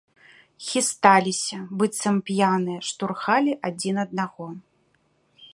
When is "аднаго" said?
4.09-4.53